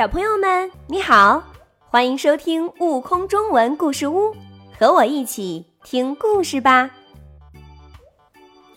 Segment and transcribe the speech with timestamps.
[0.00, 1.42] 小朋友们，你好，
[1.90, 4.34] 欢迎收听《悟空中文故事屋》，
[4.78, 6.90] 和我一起听故事吧。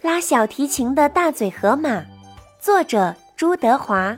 [0.01, 2.03] 拉小提琴的大嘴河马，
[2.59, 4.17] 作者朱德华。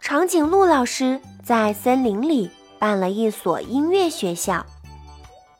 [0.00, 4.66] 长颈鹿老师在森林里办了一所音乐学校，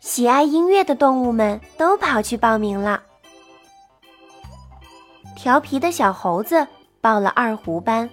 [0.00, 3.00] 喜爱音乐的动物们都跑去报名了。
[5.36, 6.66] 调皮的小猴子
[7.00, 8.10] 报了二胡班。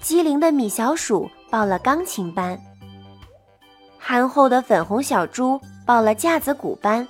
[0.00, 2.58] 机灵的米小鼠报了钢琴班，
[3.98, 7.06] 憨厚的粉红小猪报了架子鼓班，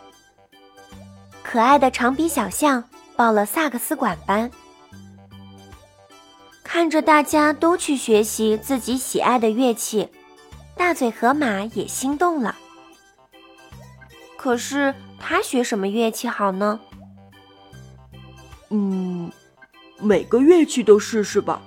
[1.42, 2.82] 可爱的长鼻小象
[3.14, 4.50] 报了萨克斯管班。
[6.64, 10.08] 看着大家都去学习自己喜爱的乐器，
[10.76, 12.54] 大嘴河马也心动了。
[14.36, 16.78] 可是他学什么乐器好呢？
[18.70, 19.30] 嗯，
[19.98, 21.60] 每个乐器都试试吧。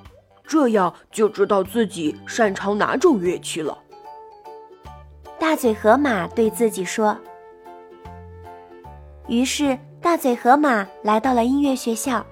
[0.52, 3.78] 这样就知道自己擅长哪种乐器了。
[5.40, 7.18] 大嘴河马对自己说。
[9.30, 12.26] 于是，大嘴河马来到了音乐学校。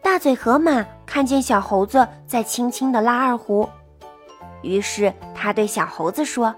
[0.00, 3.68] 大嘴河马看见小猴子在轻轻的拉二胡，
[4.62, 6.54] 于是他对小猴子说：“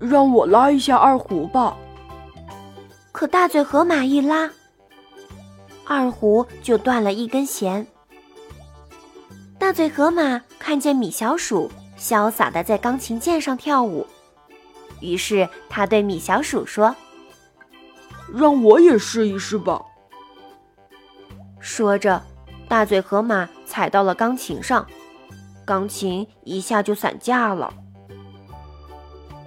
[0.00, 1.76] 让我拉一下二胡吧。”
[3.12, 4.50] 可大嘴河马一拉，
[5.84, 7.86] 二胡就断了一根弦。
[9.66, 14.06] 大嘴河马看见米小鼠潇洒的在钢琴键上跳舞，
[15.00, 16.94] 于是他对米小鼠说
[18.32, 19.82] ：“让我也试一试吧。”
[21.58, 22.22] 说着，
[22.68, 24.86] 大嘴河马踩到了钢琴上，
[25.64, 27.74] 钢琴一下就散架了。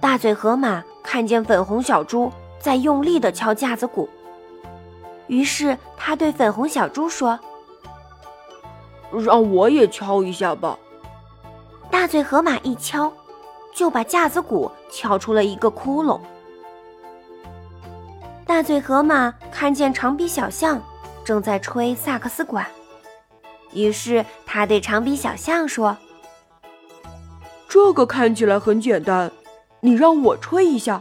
[0.02, 4.06] 大嘴河马看见粉红小猪在用力的敲架子鼓，
[5.28, 7.40] 于是他对粉红小猪说。
[9.12, 10.78] 让我也敲一下吧。
[11.90, 13.12] 大嘴河马一敲，
[13.74, 16.20] 就把架子鼓敲出了一个窟窿。
[18.46, 20.80] 大嘴河马看见长鼻小象
[21.24, 22.66] 正在吹萨克斯管，
[23.72, 25.96] 于是他对长鼻小象说
[27.68, 29.30] ：“这个看起来很简单，
[29.80, 31.00] 你让我吹一下。”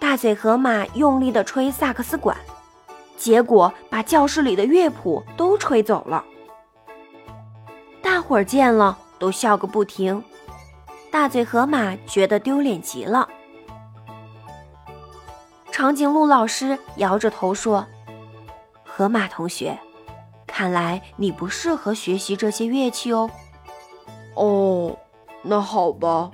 [0.00, 2.36] 大嘴河马用力的吹萨克斯管，
[3.16, 6.24] 结果把教室里的乐谱都吹走了。
[8.14, 10.22] 大伙儿见了都笑个不停，
[11.10, 13.28] 大嘴河马觉得丢脸极了。
[15.72, 17.84] 长颈鹿老师摇着头说
[18.86, 19.76] ：“河马同学，
[20.46, 23.28] 看来你不适合学习这些乐器哦。”
[24.36, 24.96] 哦，
[25.42, 26.30] 那好吧。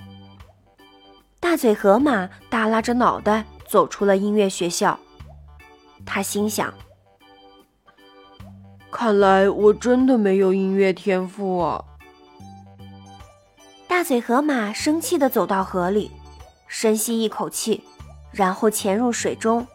[1.39, 4.99] 大嘴河马耷拉着脑袋走出了音乐学校，
[6.05, 6.71] 他心想。
[9.01, 11.83] 看来我真的没有音乐天赋啊！
[13.87, 16.11] 大嘴河马生气地走到河里，
[16.67, 17.83] 深吸一口气，
[18.31, 19.65] 然后潜入水中。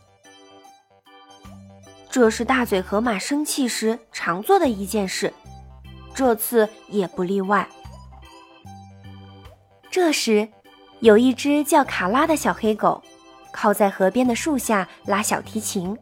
[2.09, 5.35] 这是大嘴河马生气时常做的一件事，
[6.15, 7.69] 这次也不例外。
[9.91, 10.49] 这时，
[11.01, 13.03] 有一只叫卡拉的小黑狗，
[13.51, 15.99] 靠在河边的树下拉小提琴。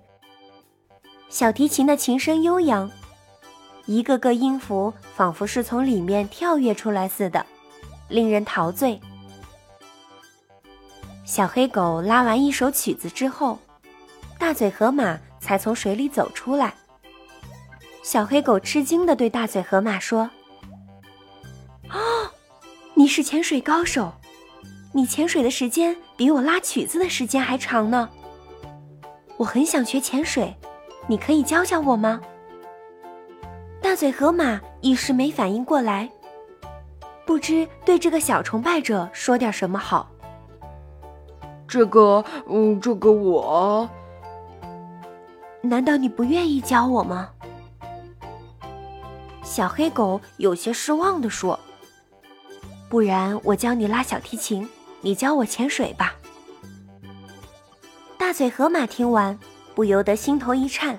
[1.30, 2.90] 小提琴的琴声悠扬。
[3.86, 7.44] 一个个音符仿佛是从里面跳跃出来似的，
[8.08, 8.98] 令人陶醉。
[11.24, 13.58] 小黑狗拉完一首曲子之后，
[14.38, 16.74] 大嘴河马才从水里走出来。
[18.02, 20.30] 小黑狗吃惊地对大嘴河马说
[21.88, 21.98] ：“啊，
[22.94, 24.12] 你是潜水高手，
[24.92, 28.08] 你潜水的时间比我拉曲子的时间还长呢。
[29.36, 30.54] 我很想学潜水，
[31.06, 32.20] 你可以教教我吗？”
[33.94, 36.10] 大嘴河马一时没反应过来，
[37.24, 40.10] 不知对这个小崇拜者说点什么好。
[41.68, 43.88] 这个，嗯，这个我……
[45.60, 47.30] 难道你不愿意教我吗？
[49.44, 51.56] 小黑狗有些失望地说
[52.90, 54.68] ：“不然我教你拉小提琴，
[55.02, 56.16] 你教我潜水吧。”
[58.18, 59.38] 大嘴河马听完，
[59.72, 60.98] 不由得心头一颤。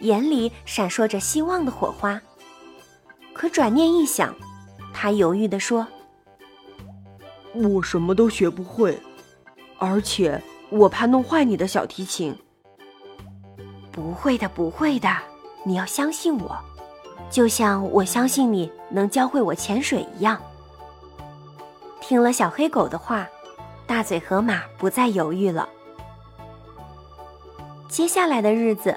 [0.00, 2.20] 眼里闪烁着希望的火花，
[3.34, 4.34] 可转念一想，
[4.94, 5.86] 他犹豫地说
[7.54, 8.98] ：“我什么都学不会，
[9.78, 12.34] 而且我怕弄坏你的小提琴。
[13.92, 15.08] ”“不会的，不会的，
[15.64, 16.56] 你要相信我，
[17.30, 20.40] 就像我相信你能教会我潜水一样。”
[22.00, 23.28] 听了小黑狗的话，
[23.86, 25.68] 大嘴河马不再犹豫了。
[27.88, 28.96] 接下来的日子。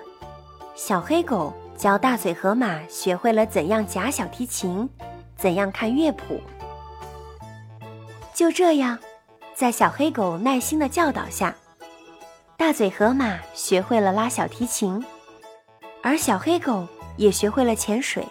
[0.76, 4.90] 小黑狗教大嘴河马学会了怎样夹小提琴，
[5.38, 6.42] 怎样看乐谱。
[8.34, 8.98] 就这样，
[9.54, 11.54] 在小黑狗耐心的教导下，
[12.58, 15.04] 大嘴河马学会了拉小提琴，
[16.02, 16.88] 而小黑狗
[17.18, 18.26] 也学会了潜水。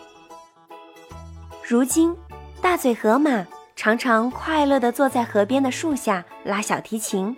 [1.63, 2.15] 如今，
[2.61, 3.47] 大嘴河马
[3.77, 7.37] 常常快乐地坐在河边的树下拉小提琴，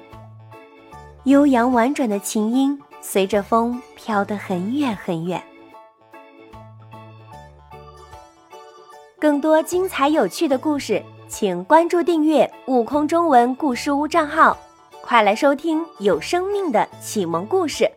[1.25, 5.41] 悠扬婉转的琴音随着风飘得很远很远。
[9.21, 14.57] 更多精彩有趣的故事，请关注订阅“悟空中文故事屋”账号，
[15.03, 17.89] 快来收听有生命的启蒙故事。